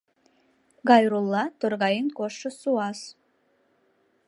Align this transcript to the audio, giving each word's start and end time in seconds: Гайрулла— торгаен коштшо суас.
Гайрулла— 0.89 1.43
торгаен 1.59 2.07
коштшо 2.17 2.49
суас. 2.59 2.99